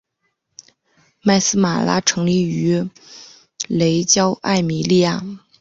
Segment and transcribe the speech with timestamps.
[1.21, 2.89] 麦丝玛拉成立于
[3.67, 5.21] 雷焦艾米利亚。